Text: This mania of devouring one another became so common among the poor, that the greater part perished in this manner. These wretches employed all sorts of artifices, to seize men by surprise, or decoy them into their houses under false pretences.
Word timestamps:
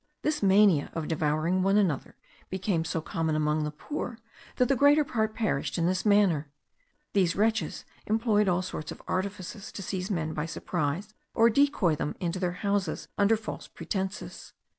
This 0.23 0.41
mania 0.41 0.89
of 0.95 1.07
devouring 1.07 1.61
one 1.61 1.77
another 1.77 2.15
became 2.49 2.83
so 2.83 3.01
common 3.01 3.35
among 3.35 3.63
the 3.63 3.69
poor, 3.69 4.17
that 4.55 4.67
the 4.67 4.75
greater 4.75 5.03
part 5.03 5.35
perished 5.35 5.77
in 5.77 5.85
this 5.85 6.07
manner. 6.07 6.49
These 7.13 7.35
wretches 7.35 7.85
employed 8.07 8.47
all 8.47 8.63
sorts 8.63 8.91
of 8.91 9.03
artifices, 9.07 9.71
to 9.71 9.83
seize 9.83 10.09
men 10.09 10.33
by 10.33 10.47
surprise, 10.47 11.13
or 11.35 11.51
decoy 11.51 11.95
them 11.97 12.15
into 12.19 12.39
their 12.39 12.53
houses 12.65 13.09
under 13.19 13.37
false 13.37 13.67
pretences. 13.67 14.53